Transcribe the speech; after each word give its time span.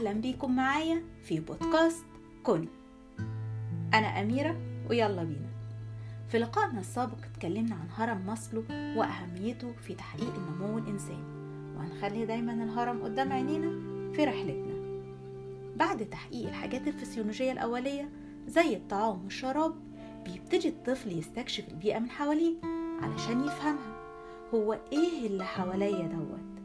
أهلا 0.00 0.12
بيكم 0.12 0.56
معايا 0.56 1.02
في 1.22 1.40
بودكاست 1.40 2.04
كوني. 2.42 2.68
أنا 3.94 4.06
أميرة 4.20 4.56
ويلا 4.90 5.24
بينا. 5.24 5.50
في 6.28 6.38
لقائنا 6.38 6.80
السابق 6.80 7.18
اتكلمنا 7.24 7.74
عن 7.74 7.88
هرم 7.90 8.26
ماسلو 8.26 8.64
وأهميته 8.70 9.72
في 9.72 9.94
تحقيق 9.94 10.34
النمو 10.34 10.78
الإنساني 10.78 11.24
وهنخلي 11.76 12.26
دايما 12.26 12.52
الهرم 12.52 13.02
قدام 13.02 13.32
عينينا 13.32 13.70
في 14.12 14.24
رحلتنا. 14.24 15.02
بعد 15.76 16.10
تحقيق 16.10 16.48
الحاجات 16.48 16.88
الفسيولوجية 16.88 17.52
الأولية 17.52 18.10
زي 18.46 18.76
الطعام 18.76 19.24
والشراب 19.24 19.74
بيبتدي 20.24 20.68
الطفل 20.68 21.18
يستكشف 21.18 21.68
البيئة 21.68 21.98
من 21.98 22.10
حواليه 22.10 22.54
علشان 23.02 23.44
يفهمها. 23.44 23.96
هو 24.54 24.72
إيه 24.92 25.26
اللي 25.26 25.44
حواليا 25.44 26.06
دوت؟ 26.06 26.62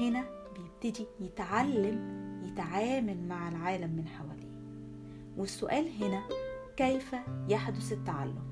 هنا 0.00 0.24
بيبتدي 0.54 1.06
يتعلم 1.20 2.23
يتعامل 2.54 3.28
مع 3.28 3.48
العالم 3.48 3.90
من 3.90 4.08
حواليه. 4.08 4.54
والسؤال 5.36 5.88
هنا 6.02 6.22
كيف 6.76 7.14
يحدث 7.48 7.92
التعلم؟ 7.92 8.42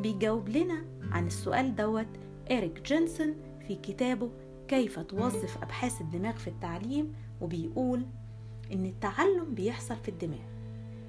بيجاوب 0.00 0.48
لنا 0.48 0.84
عن 1.10 1.26
السؤال 1.26 1.76
دوت 1.76 2.06
إريك 2.50 2.82
جينسون 2.82 3.34
في 3.68 3.74
كتابه 3.74 4.30
كيف 4.68 4.98
توظف 4.98 5.62
أبحاث 5.62 6.00
الدماغ 6.00 6.36
في 6.36 6.48
التعليم 6.48 7.12
وبيقول 7.40 8.06
إن 8.72 8.86
التعلم 8.86 9.54
بيحصل 9.54 9.96
في 9.96 10.08
الدماغ. 10.08 10.54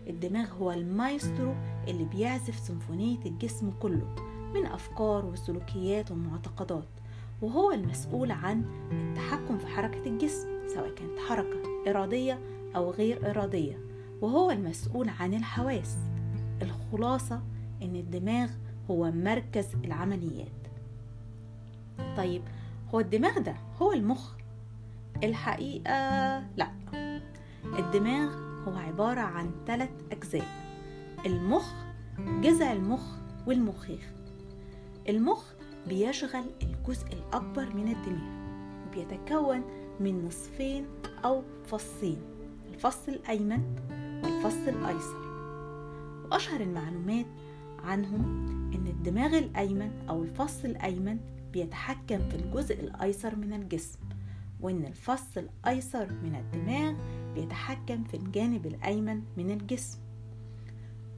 الدماغ 0.08 0.54
هو 0.54 0.72
المايسترو 0.72 1.54
اللي 1.88 2.06
بيعزف 2.06 2.60
سيمفونية 2.60 3.20
الجسم 3.26 3.72
كله 3.82 4.16
من 4.54 4.66
أفكار 4.66 5.26
وسلوكيات 5.26 6.12
ومعتقدات 6.12 6.88
وهو 7.42 7.72
المسؤول 7.72 8.32
عن 8.32 8.66
التحكم 8.92 9.58
في 9.58 9.68
حركة 9.68 10.06
الجسم. 10.06 10.55
سواء 10.74 10.96
كانت 10.96 11.20
حركة 11.30 11.62
إرادية 11.88 12.40
أو 12.76 12.92
غير 12.92 13.30
إرادية 13.32 13.78
وهو 14.22 14.52
المسؤول 14.52 15.10
عن 15.10 15.34
الحواس. 15.34 15.98
الخلاصة 16.62 17.42
إن 17.82 17.96
الدماغ 17.96 18.50
هو 18.92 19.12
مركز 19.12 19.68
العمليات. 19.84 20.48
طيب 22.18 22.42
هو 22.94 23.00
الدماغ 23.00 23.40
ده 23.40 23.56
هو 23.82 23.94
المخ؟ 23.94 24.32
الحقيقة 25.24 26.40
لا. 26.58 26.72
الدماغ 27.80 28.36
هو 28.68 28.76
عبارة 28.76 29.20
عن 29.20 29.52
ثلاث 29.68 29.90
أجزاء. 30.12 30.48
المخ 31.26 31.74
جذع 32.20 32.72
المخ 32.72 33.16
والمخيخ. 33.48 34.12
المخ 35.10 35.46
بيشغل 35.88 36.44
الجزء 36.64 37.08
الأكبر 37.14 37.76
من 37.76 37.88
الدماغ 37.88 38.36
وبيتكون 38.88 39.64
من 40.00 40.26
نصفين 40.26 40.86
أو 41.26 41.44
فصين 41.66 42.18
الفص 42.74 43.08
الأيمن 43.08 43.62
والفص 44.24 44.68
الأيسر. 44.68 45.26
وأشهر 46.32 46.62
المعلومات 46.62 47.26
عنهم 47.84 48.46
إن 48.76 48.88
الدماغ 48.88 49.38
الأيمن 49.38 49.92
أو 50.10 50.24
الفص 50.24 50.66
الأيمن 50.66 51.20
بيتحكم 51.54 52.30
في 52.30 52.36
الجزء 52.36 52.80
الأيسر 52.80 53.36
من 53.36 53.54
الجسم 53.54 54.00
وإن 54.62 54.86
الفص 54.86 55.38
الأيسر 55.38 56.12
من 56.24 56.36
الدماغ 56.36 56.94
بيتحكم 57.36 58.04
في 58.04 58.18
الجانب 58.18 58.66
الأيمن 58.66 59.22
من 59.38 59.52
الجسم. 59.52 60.00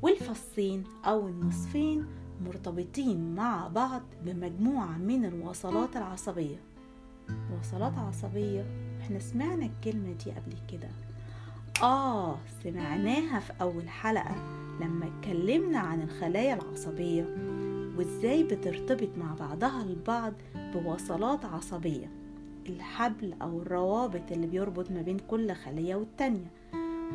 والفصين 0.02 0.84
أو 1.06 1.28
النصفين 1.28 2.06
مرتبطين 2.46 3.36
مع 3.36 3.68
بعض 3.68 4.02
بمجموعة 4.26 4.98
من 4.98 5.26
الوصلات 5.26 5.98
العصبية. 5.98 6.58
وصلات 7.60 7.98
عصبية. 7.98 8.66
إحنا 9.02 9.20
سمعنا 9.20 9.66
الكلمة 9.66 10.14
دي 10.26 10.32
قبل 10.32 10.54
كده. 10.72 10.90
آه 11.84 12.38
سمعناها 12.64 13.40
في 13.40 13.54
أول 13.62 13.90
حلقة 13.90 14.36
لما 14.82 15.06
اتكلمنا 15.08 15.80
عن 15.80 16.02
الخلايا 16.02 16.54
العصبية 16.54 17.24
وإزاي 17.98 18.44
بترتبط 18.44 19.10
مع 19.18 19.34
بعضها 19.40 19.84
البعض 19.84 20.34
بوصلات 20.56 21.46
عصبية. 21.46 22.12
الحبل 22.70 23.34
أو 23.42 23.62
الروابط 23.62 24.32
اللي 24.32 24.48
بيربط 24.48 24.92
ما 24.92 25.02
بين 25.02 25.18
كل 25.20 25.54
خلية 25.54 25.96
والتانية 25.96 26.52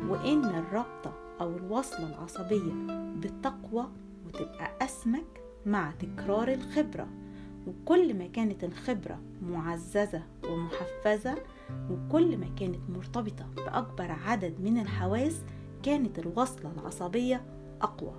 وإن 0.09 0.45
الرابطة 0.45 1.13
أو 1.41 1.57
الوصلة 1.57 2.07
العصبية 2.09 2.73
بتقوى 3.19 3.87
وتبقى 4.25 4.71
أسمك 4.81 5.41
مع 5.65 5.91
تكرار 5.91 6.47
الخبرة. 6.47 7.07
وكل 7.67 8.13
ما 8.13 8.27
كانت 8.27 8.63
الخبرة 8.63 9.19
معززة 9.41 10.23
ومحفزة 10.49 11.35
وكل 11.91 12.37
ما 12.37 12.47
كانت 12.59 12.89
مرتبطة 12.89 13.45
بأكبر 13.55 14.11
عدد 14.11 14.53
من 14.59 14.77
الحواس 14.77 15.41
كانت 15.83 16.19
الوصلة 16.19 16.71
العصبية 16.71 17.41
أقوى. 17.81 18.13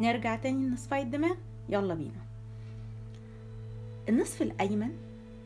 نرجع 0.00 0.36
تاني 0.36 0.66
لنصفي 0.66 1.00
الدماغ 1.02 1.34
يلا 1.68 1.94
بينا. 1.94 2.22
النصف 4.08 4.42
الأيمن 4.42 4.90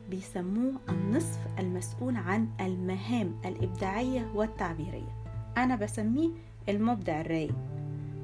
بيسموه 0.09 0.73
النصف 0.89 1.39
المسؤول 1.59 2.15
عن 2.15 2.47
المهام 2.61 3.35
الإبداعية 3.45 4.31
والتعبيرية. 4.35 5.15
أنا 5.57 5.75
بسميه 5.75 6.29
المبدع 6.69 7.21
الرايق. 7.21 7.55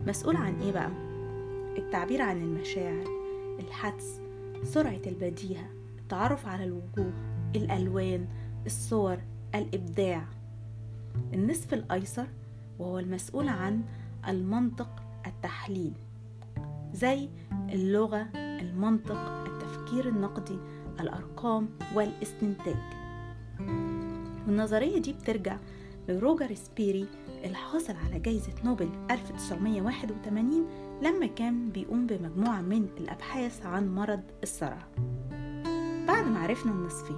مسؤول 0.08 0.36
عن 0.36 0.62
إيه 0.62 0.72
بقى؟ 0.72 0.92
التعبير 1.78 2.22
عن 2.22 2.38
المشاعر. 2.38 3.06
الحدس 3.60 4.22
سرعة 4.64 5.02
البديهة 5.08 5.70
التعرف 6.00 6.48
على 6.48 6.64
الوجوه 6.64 7.14
الألوان 7.56 8.28
الصور 8.66 9.18
الإبداع. 9.56 10.26
النصف 11.34 11.74
الأيسر 11.74 12.28
وهو 12.80 13.00
المسؤول 13.00 13.48
عن 13.48 13.82
المنطق 14.28 14.90
التحليل 15.28 15.94
زي 16.94 17.30
اللغة 17.70 18.28
المنطق 18.36 19.18
التفكير 19.48 20.08
النقدي 20.10 20.58
الأرقام 21.00 21.70
والإستنتاج. 21.96 22.76
والنظرية 24.48 24.98
دي 24.98 25.14
بترجع 25.14 25.58
لروجر 26.08 26.54
سبيري 26.54 27.08
الحاصل 27.46 27.96
على 27.96 28.20
جايزة 28.20 28.54
نوبل 28.66 28.90
1981 29.12 30.68
لما 31.02 31.26
كان 31.26 31.70
بيقوم 31.70 32.08
بمجموعة 32.08 32.62
من 32.62 32.88
الأبحاث 32.98 33.66
عن 33.66 33.96
مرض 33.96 34.24
الصرع. 34.44 34.88
بعد 36.08 36.28
ما 36.28 36.40
عرفنا 36.40 36.72
النصفين 36.72 37.18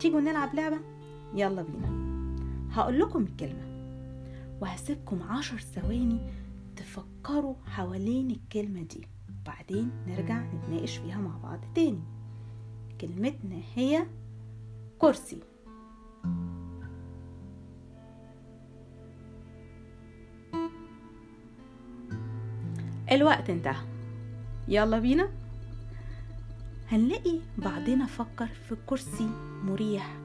تيجوا 0.00 0.20
نلعب 0.20 0.54
لعبة؟ 0.54 0.78
يلا 1.34 1.62
بينا. 1.62 2.06
هقول 2.70 3.00
لكم 3.00 3.22
الكلمة. 3.22 3.66
وهسيبكم 4.60 5.22
عشر 5.22 5.58
ثواني 5.58 6.20
تفكروا 6.76 7.54
حوالين 7.66 8.30
الكلمة 8.30 8.82
دي. 8.82 9.06
وبعدين 9.42 9.90
نرجع 10.06 10.42
نتناقش 10.54 10.96
فيها 10.96 11.20
مع 11.20 11.36
بعض 11.36 11.60
تاني. 11.74 12.02
كلمتنا 13.00 13.60
هي 13.74 14.06
كرسي. 14.98 15.40
الوقت 23.16 23.50
انتهى. 23.50 23.84
يلا 24.68 24.98
بينا. 24.98 25.28
هنلاقي 26.88 27.38
بعضنا 27.58 28.06
فكر 28.06 28.46
في 28.46 28.76
كرسي 28.86 29.28
مريح 29.64 30.16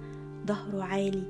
ظهره 0.48 0.84
عالي 0.84 1.24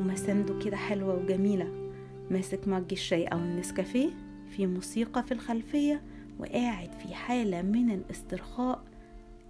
ومسانده 0.00 0.58
كده 0.64 0.76
حلوة 0.76 1.14
وجميلة. 1.14 1.90
ماسك 2.30 2.68
مج 2.68 2.84
الشاي 2.92 3.24
أو 3.26 3.38
النسكافيه 3.38 4.10
في 4.56 4.66
موسيقى 4.66 5.22
في 5.22 5.34
الخلفية 5.34 6.02
وقاعد 6.38 6.90
في 6.92 7.14
حالة 7.14 7.62
من 7.62 7.90
الاسترخاء 7.90 8.82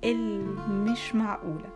المش 0.04 1.14
معقولة. 1.14 1.68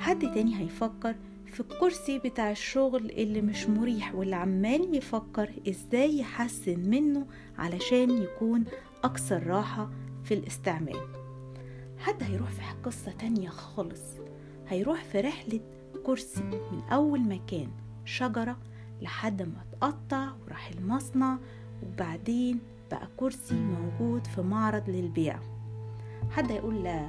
حد 0.00 0.20
تاني 0.20 0.60
هيفكر 0.60 1.14
في 1.56 1.62
الكرسي 1.62 2.18
بتاع 2.18 2.50
الشغل 2.50 3.10
اللي 3.10 3.42
مش 3.42 3.66
مريح 3.68 4.14
واللي 4.14 4.36
عمال 4.36 4.96
يفكر 4.96 5.50
إزاي 5.68 6.18
يحسن 6.18 6.90
منه 6.90 7.26
علشان 7.58 8.22
يكون 8.22 8.64
أكثر 9.04 9.46
راحة 9.46 9.90
في 10.24 10.34
الاستعمال. 10.34 10.96
حد 11.98 12.22
هيروح 12.22 12.50
في 12.50 12.62
قصة 12.84 13.12
تانية 13.12 13.48
خالص. 13.48 14.02
هيروح 14.68 15.04
في 15.04 15.20
رحلة 15.20 15.60
كرسي 16.04 16.42
من 16.42 16.82
أول 16.92 17.20
مكان 17.20 17.68
شجرة 18.04 18.56
لحد 19.02 19.42
ما 19.42 19.62
اتقطع 19.72 20.32
وراح 20.44 20.68
المصنع 20.68 21.38
وبعدين 21.82 22.58
بقى 22.90 23.08
كرسي 23.16 23.54
موجود 23.54 24.26
في 24.26 24.42
معرض 24.42 24.90
للبيع. 24.90 25.38
حد 26.30 26.52
هيقول 26.52 26.84
لا 26.84 27.06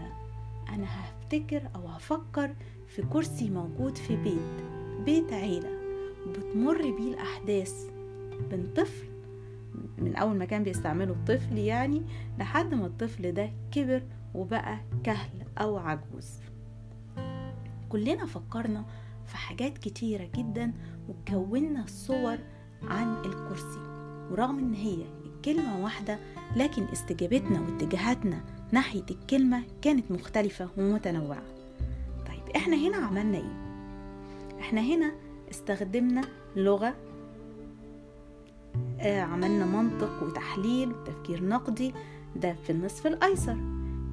أنا 0.69 0.87
هفتكر 0.87 1.69
أو 1.75 1.87
هفكر 1.87 2.55
في 2.87 3.01
كرسي 3.01 3.49
موجود 3.49 3.97
في 3.97 4.15
بيت 4.15 4.65
بيت 5.05 5.33
عيلة 5.33 5.69
بتمر 6.27 6.81
بيه 6.81 7.13
الأحداث 7.13 7.89
بين 8.49 8.73
طفل 8.75 9.07
من 9.97 10.15
أول 10.15 10.37
ما 10.37 10.45
كان 10.45 10.63
بيستعمله 10.63 11.13
الطفل 11.13 11.57
يعني 11.57 12.01
لحد 12.39 12.73
ما 12.73 12.85
الطفل 12.85 13.31
ده 13.31 13.51
كبر 13.71 14.03
وبقى 14.35 14.77
كهل 15.03 15.29
أو 15.57 15.77
عجوز. 15.77 16.29
كلنا 17.89 18.25
فكرنا 18.25 18.85
في 19.25 19.37
حاجات 19.37 19.77
كتيرة 19.77 20.29
جدا 20.35 20.73
وكونا 21.09 21.85
صور 21.87 22.37
عن 22.83 23.15
الكرسي. 23.25 23.79
ورغم 24.31 24.59
إن 24.59 24.73
هي 24.73 24.97
كلمة 25.45 25.83
واحدة 25.83 26.19
لكن 26.55 26.83
استجابتنا 26.83 27.61
واتجاهاتنا 27.61 28.43
ناحية 28.71 29.05
الكلمة 29.11 29.63
كانت 29.81 30.11
مختلفة 30.11 30.69
ومتنوعة. 30.77 31.43
إحنا 32.57 32.75
هنا 32.75 32.97
عملنا 32.97 33.37
إيه؟ 33.37 33.57
إحنا 34.59 34.81
هنا 34.81 35.11
استخدمنا 35.51 36.21
لغة 36.55 36.93
آه 38.99 39.21
عملنا 39.21 39.65
منطق 39.65 40.23
وتحليل 40.23 40.91
وتفكير 40.93 41.43
نقدي 41.43 41.93
ده 42.35 42.53
في 42.63 42.69
النصف 42.69 43.07
الأيسر 43.07 43.57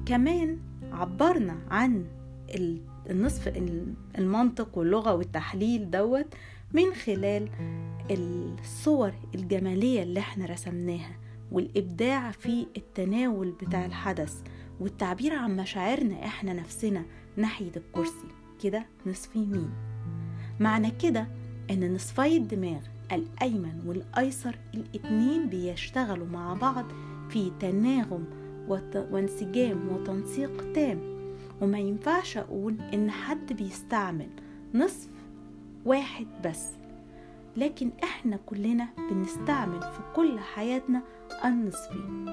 كمان 0.05 0.57
عبرنا 0.91 1.55
عن 1.71 2.05
النصف 3.09 3.47
المنطق 4.17 4.77
واللغة 4.77 5.13
والتحليل 5.13 5.91
دوت 5.91 6.25
من 6.73 6.93
خلال 6.93 7.49
الصور 8.11 9.11
الجمالية 9.35 10.03
اللي 10.03 10.19
إحنا 10.19 10.45
رسمناها 10.45 11.11
والإبداع 11.51 12.31
في 12.31 12.65
التناول 12.77 13.51
بتاع 13.61 13.85
الحدث 13.85 14.41
والتعبير 14.79 15.33
عن 15.33 15.57
مشاعرنا 15.57 16.25
إحنا 16.25 16.53
نفسنا 16.53 17.03
ناحية 17.37 17.71
الكرسي. 17.77 18.27
كده 18.63 18.85
نصف 19.05 19.35
يمين. 19.35 19.69
معنى 20.59 20.91
كده 20.91 21.27
إن 21.71 21.93
نصفي 21.95 22.37
الدماغ 22.37 22.81
الأيمن 23.11 23.81
والأيسر 23.85 24.59
الاتنين 24.73 25.49
بيشتغلوا 25.49 26.27
مع 26.27 26.53
بعض 26.53 26.85
في 27.29 27.51
تناغم 27.59 28.25
وانسجام 29.11 29.89
وتنسيق 29.89 30.71
تام. 30.73 30.99
وما 31.61 31.79
ينفعش 31.79 32.37
أقول 32.37 32.81
إن 32.93 33.11
حد 33.11 33.53
بيستعمل 33.53 34.29
نصف 34.73 35.09
واحد 35.85 36.27
بس. 36.45 36.69
لكن 37.57 37.91
إحنا 38.03 38.39
كلنا 38.45 38.87
بنستعمل 39.11 39.81
في 39.81 39.99
كل 40.15 40.39
حياتنا 40.39 41.01
النصفين 41.45 42.25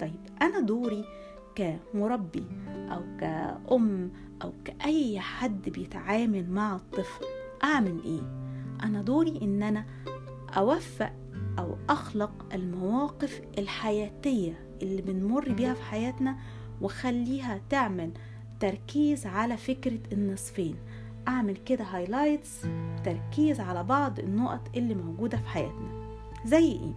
طيب 0.00 0.20
أنا 0.42 0.60
دوري 0.60 1.04
كمربي 1.56 2.44
أو 2.90 3.02
كأم 3.20 4.10
أو 4.44 4.52
كأي 4.64 5.20
حد 5.20 5.68
بيتعامل 5.68 6.50
مع 6.50 6.76
الطفل 6.76 7.24
أعمل 7.64 8.00
إيه؟ 8.04 8.22
أنا 8.82 9.02
دوري 9.02 9.38
إن 9.42 9.62
أنا 9.62 9.84
أوفق 10.56 11.12
أو 11.58 11.76
أخلق 11.88 12.32
المواقف 12.54 13.40
الحياتية 13.58 14.66
اللي 14.82 15.02
بنمر 15.02 15.52
بيها 15.52 15.74
في 15.74 15.82
حياتنا 15.82 16.36
وخليها 16.80 17.60
تعمل 17.70 18.10
تركيز 18.60 19.26
على 19.26 19.56
فكرة 19.56 19.98
النصفين. 20.12 20.76
أعمل 21.28 21.56
كده 21.56 21.84
هايلايتس 21.84 22.60
تركيز 23.04 23.60
على 23.60 23.84
بعض 23.84 24.18
النقط 24.18 24.60
اللي 24.76 24.94
موجودة 24.94 25.38
في 25.38 25.48
حياتنا. 25.48 26.16
زي 26.44 26.72
إيه؟ 26.72 26.92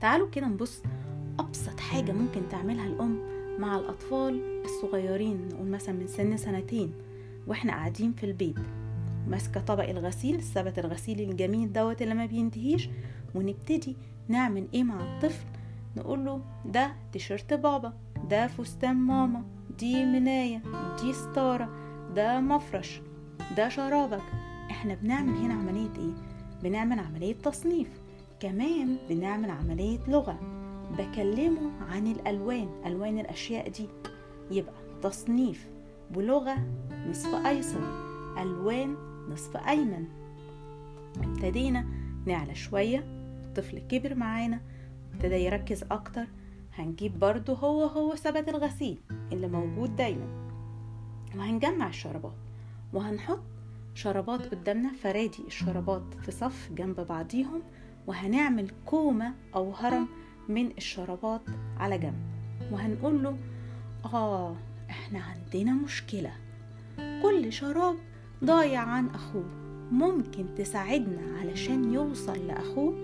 تعالوا 0.00 0.30
كده 0.30 0.46
نبص 0.46 0.82
أبسط 1.38 1.80
حاجة 1.80 2.12
ممكن 2.12 2.48
تعملها 2.50 2.86
الأم 2.86 3.18
مع 3.58 3.76
الأطفال 3.76 4.40
الصغيرين 4.64 5.48
نقول 5.48 5.66
مثلا 5.68 5.94
من 5.94 6.06
سن 6.06 6.36
سنتين 6.36 6.92
وإحنا 7.46 7.72
قاعدين 7.72 8.12
في 8.12 8.26
البيت. 8.26 8.56
ماسكة 9.28 9.60
طبق 9.60 9.88
الغسيل 9.88 10.34
السبت 10.34 10.78
الغسيل 10.78 11.20
الجميل 11.20 11.72
دوت 11.72 12.02
اللي 12.02 12.14
ما 12.14 12.26
بينتهيش 12.26 12.88
ونبتدي 13.34 13.96
نعمل 14.28 14.66
إيه 14.74 14.84
مع 14.84 15.00
الطفل؟ 15.00 15.44
نقول 15.96 16.24
له 16.24 16.40
ده 16.64 16.92
تيشيرت 17.12 17.54
بابا 17.54 17.92
ده 18.30 18.46
فستان 18.46 18.96
ماما 18.96 19.42
دي 19.78 20.04
مناية 20.04 20.62
دي 21.02 21.12
ستارة 21.12 21.68
ده 22.16 22.40
مفرش 22.40 23.00
ده 23.56 23.68
شرابك. 23.68 24.22
إحنا 24.70 24.94
بنعمل 24.94 25.36
هنا 25.36 25.54
عملية 25.54 25.90
إيه؟ 25.98 26.12
بنعمل 26.62 26.98
عملية 26.98 27.34
تصنيف. 27.34 27.88
كمان 28.40 28.96
بنعمل 29.08 29.50
عملية 29.50 29.98
لغة. 30.08 30.38
بكلمه 30.98 31.70
عن 31.90 32.06
الألوان 32.06 32.68
ألوان 32.86 33.18
الأشياء 33.18 33.68
دي. 33.68 33.88
يبقى 34.50 34.74
تصنيف 35.02 35.68
بلغة 36.10 36.56
نصف 37.08 37.46
أيسر 37.46 37.80
ألوان 38.38 38.96
نصف 39.30 39.56
أيمن. 39.56 40.06
ابتدينا 41.22 41.86
نعلى 42.26 42.54
شوية 42.54 42.98
الطفل 43.44 43.78
كبر 43.78 44.14
معانا 44.14 44.60
ابتدى 45.14 45.34
يركز 45.34 45.84
أكتر. 45.90 46.26
هنجيب 46.74 47.18
برضو 47.18 47.54
هو 47.54 47.84
هو 47.84 48.14
ثبت 48.14 48.48
الغسيل 48.48 48.98
اللي 49.32 49.48
موجود 49.48 49.96
دايما. 49.96 50.26
وهنجمع 51.36 51.88
الشرابات. 51.88 52.32
وهنحط 52.92 53.42
شرابات 53.94 54.54
قدامنا 54.54 54.92
فرادي 54.92 55.42
الشرابات 55.46 56.14
في 56.22 56.30
صف 56.30 56.70
جنب 56.72 57.00
بعضيهم. 57.00 57.62
وهنعمل 58.06 58.70
كومة 58.86 59.34
أو 59.54 59.72
هرم 59.72 60.08
من 60.48 60.70
الشرابات 60.78 61.42
على 61.78 61.98
جنب. 61.98 62.22
وهنقول 62.72 63.22
له 63.22 63.36
آه 64.04 64.56
إحنا 64.90 65.20
عندنا 65.20 65.72
مشكلة. 65.72 66.32
كل 67.22 67.52
شراب 67.52 67.96
ضايع 68.44 68.80
عن 68.80 69.08
أخوه. 69.08 69.44
ممكن 69.92 70.54
تساعدنا 70.56 71.38
علشان 71.40 71.92
يوصل 71.94 72.46
لأخوه؟ 72.46 72.94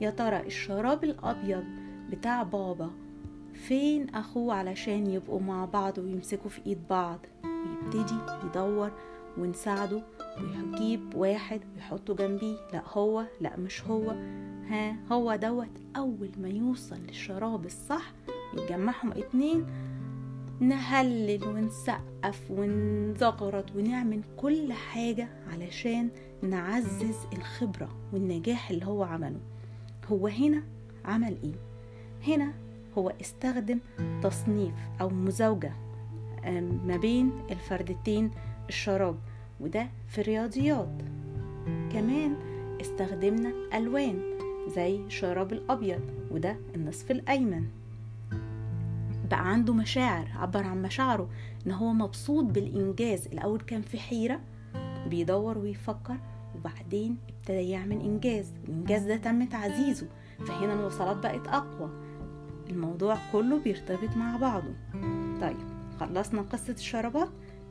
يا 0.00 0.10
ترى 0.10 0.46
الشراب 0.46 1.04
الأبيض 1.04 1.64
بتاع 2.10 2.42
بابا 2.42 2.90
فين 3.54 4.08
أخوه 4.14 4.54
علشان 4.54 5.06
يبقوا 5.06 5.40
مع 5.40 5.64
بعض 5.64 5.98
ويمسكوا 5.98 6.50
في 6.50 6.66
إيد 6.66 6.78
بعض؟ 6.90 7.18
ويبتدي 7.44 8.14
يدور 8.44 8.90
ونساعده 9.38 10.02
ويجيب 10.40 11.14
واحد 11.14 11.60
ويحطه 11.74 12.14
جنبيه. 12.14 12.56
لا 12.72 12.82
هو 12.92 13.24
لا 13.40 13.56
مش 13.56 13.84
هو. 13.84 14.14
ها 14.68 14.96
هو 15.12 15.34
دوت 15.36 15.68
أول 15.96 16.30
ما 16.40 16.48
يوصل 16.48 16.96
للشراب 16.96 17.66
الصح 17.66 18.12
يتجمعهم 18.54 19.10
اتنين 19.12 19.66
نهلل 20.60 21.44
ونسقف 21.44 22.50
ونزغرط 22.50 23.76
ونعمل 23.76 24.20
كل 24.36 24.72
حاجة 24.72 25.28
علشان 25.52 26.08
نعزز 26.42 27.16
الخبرة 27.32 27.88
والنجاح 28.12 28.70
اللي 28.70 28.86
هو 28.86 29.02
عمله. 29.02 29.40
هو 30.08 30.26
هنا 30.26 30.62
عمل 31.04 31.36
إيه؟ 31.44 31.54
هنا 32.26 32.52
هو 32.98 33.12
استخدم 33.20 33.78
تصنيف 34.22 34.74
أو 35.00 35.08
مزاوجة 35.08 35.72
ما 36.86 36.96
بين 36.96 37.32
الفردتين 37.50 38.30
الشراب 38.68 39.16
وده 39.60 39.88
في 40.08 40.20
الرياضيات. 40.20 41.02
كمان 41.92 42.36
استخدمنا 42.80 43.52
ألوان. 43.74 44.20
زي 44.68 44.96
الشراب 44.96 45.52
الأبيض 45.52 46.00
وده 46.30 46.56
النصف 46.74 47.10
الأيمن. 47.10 47.64
بقى 49.30 49.48
عنده 49.50 49.74
مشاعر 49.74 50.28
عبر 50.34 50.62
عن 50.62 50.82
مشاعره 50.82 51.28
إن 51.66 51.72
هو 51.72 51.92
مبسوط 51.92 52.44
بالإنجاز. 52.44 53.26
الأول 53.26 53.60
كان 53.60 53.82
في 53.82 53.98
حيرة 53.98 54.40
بيدور 55.06 55.58
ويفكر 55.58 56.16
وبعدين 56.56 57.16
ابتدى 57.28 57.70
يعمل 57.70 58.00
إنجاز. 58.00 58.52
الإنجاز 58.68 59.02
ده 59.02 59.16
تم 59.16 59.44
تعزيزه 59.46 60.06
فهنا 60.46 60.72
الوصلات 60.72 61.16
بقت 61.16 61.48
أقوى. 61.48 61.90
الموضوع 62.70 63.18
كله 63.32 63.58
بيرتبط 63.58 64.16
مع 64.16 64.36
بعضه. 64.36 64.74
طيب 65.40 65.56
خلصنا 66.00 66.42
قصة 66.42 66.72
الشرابات. 66.72 67.28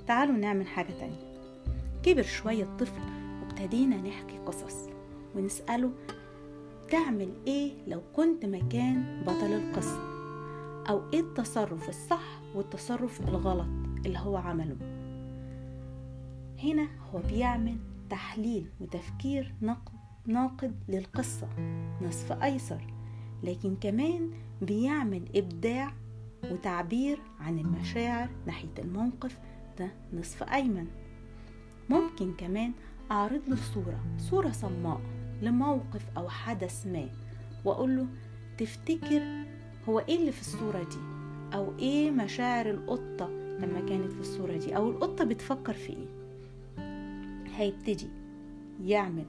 تعالوا 0.08 0.38
نعمل 0.38 0.68
حاجة 0.68 0.92
تانية. 1.00 1.28
كبر 2.04 2.24
شوية 2.24 2.64
الطفل 2.64 3.02
وابتدينا 3.42 3.98
نحكي 3.98 4.38
قصص 4.46 4.90
ونسأله 5.36 5.92
تعمل 6.92 7.30
إيه 7.48 7.72
لو 7.88 8.02
كنت 8.16 8.46
مكان 8.46 9.24
بطل 9.28 9.54
القصة؟ 9.54 10.18
أو 10.90 11.02
إيه 11.14 11.20
التصرف 11.20 11.90
الصح 11.90 12.42
والتصرف 12.56 13.22
الغلط 13.30 13.68
اللي 14.06 14.20
هو 14.20 14.38
عمله؟ 14.38 14.78
هنا 16.64 16.88
هو 17.14 17.20
بيعمل 17.30 17.78
تحليل 18.10 18.70
وتفكير 18.82 19.54
ناقد 20.26 20.76
للقصة 20.90 21.48
نصف 22.02 22.32
أيسر 22.32 22.94
لكن 23.44 23.76
كمان 23.76 24.32
بيعمل 24.62 25.24
إبداع 25.36 25.94
وتعبير 26.52 27.20
عن 27.40 27.60
المشاعر 27.60 28.30
ناحية 28.46 28.74
الموقف 28.80 29.40
ده 29.80 29.92
نصف 30.14 30.44
أيمن. 30.44 30.88
ممكن 31.90 32.34
كمان 32.34 32.72
أعرض 33.12 33.42
له 33.48 33.56
صورة 33.56 34.00
صورة 34.18 34.52
صماء. 34.52 35.02
لموقف 35.42 36.02
أو 36.18 36.30
حدث 36.30 36.88
ما 36.88 37.06
وأقول 37.66 37.96
له 37.98 38.08
تفتكر 38.58 39.22
هو 39.90 40.00
إيه 40.00 40.20
اللي 40.20 40.32
في 40.32 40.42
الصورة 40.42 40.80
دي؟ 40.84 40.98
أو 41.58 41.74
إيه 41.80 42.12
مشاعر 42.12 42.70
القطة 42.70 43.28
لما 43.60 43.80
كانت 43.80 44.12
في 44.12 44.20
الصورة 44.20 44.58
دي؟ 44.58 44.76
أو 44.76 44.90
القطة 44.90 45.24
بتفكر 45.26 45.74
في 45.74 45.90
إيه؟ 45.90 46.08
هيبتدي 47.56 48.08
يعمل 48.84 49.26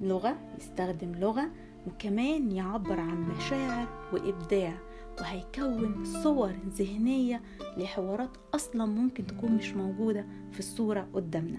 لغة 0.00 0.36
يستخدم 0.58 1.12
لغة 1.14 1.50
وكمان 1.86 2.52
يعبر 2.52 3.00
عن 3.00 3.28
مشاعر 3.28 3.88
وإبداع 4.12 4.78
وهيكون 5.20 6.04
صور 6.04 6.52
ذهنية 6.68 7.42
لحوارات 7.76 8.30
أصلا 8.54 8.86
ممكن 8.86 9.26
تكون 9.26 9.52
مش 9.52 9.70
موجودة 9.72 10.26
في 10.52 10.58
الصورة 10.58 11.08
قدامنا. 11.12 11.58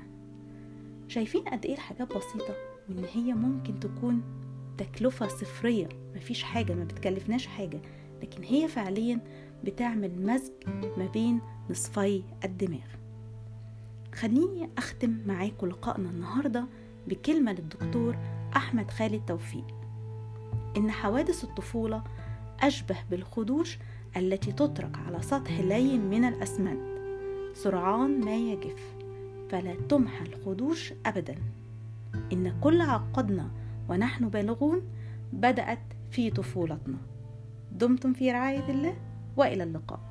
شايفين 1.07 1.41
قد 1.41 1.65
إيه 1.65 1.73
الحاجات 1.73 2.07
بسيطة؟ 2.07 2.53
وإن 2.89 3.05
هي 3.13 3.33
ممكن 3.33 3.79
تكون 3.79 4.21
تكلفة 4.77 5.27
صفرية. 5.27 5.89
مفيش 6.15 6.43
حاجة 6.43 6.73
ما 6.73 6.83
بتكلفناش 6.83 7.47
حاجة. 7.47 7.79
لكن 8.21 8.43
هي 8.43 8.67
فعليا 8.67 9.19
بتعمل 9.63 10.25
مزج 10.25 10.51
ما 10.97 11.07
بين 11.13 11.41
نصفي 11.69 12.23
الدماغ. 12.43 12.87
خليني 14.15 14.69
أختم 14.77 15.17
معاكم 15.25 15.67
لقائنا 15.67 16.09
النهاردة 16.09 16.65
بكلمة 17.07 17.51
للدكتور 17.51 18.17
أحمد 18.55 18.91
خالد 18.91 19.25
توفيق. 19.27 19.67
إن 20.77 20.91
حوادث 20.91 21.43
الطفولة 21.43 22.03
أشبه 22.59 22.97
بالخدوش 23.11 23.77
التي 24.17 24.51
تترك 24.51 24.97
على 25.07 25.21
سطح 25.21 25.59
لين 25.59 26.09
من 26.09 26.25
الأسمنت. 26.25 26.97
سرعان 27.53 28.19
ما 28.19 28.35
يجف 28.35 28.95
فلا 29.49 29.75
تمحى 29.89 30.25
الخدوش 30.25 30.93
أبدا. 31.05 31.35
إن 32.33 32.59
كل 32.61 32.81
عقدنا 32.81 33.51
ونحن 33.89 34.29
بالغون 34.29 34.81
بدأت 35.33 35.79
في 36.11 36.29
طفولتنا. 36.29 36.97
دمتم 37.71 38.13
في 38.13 38.31
رعاية 38.31 38.69
الله 38.69 38.95
وإلى 39.37 39.63
اللقاء. 39.63 40.06